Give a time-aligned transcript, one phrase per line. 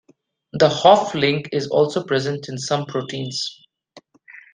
[0.53, 3.61] The Hopf link is also present in some proteins.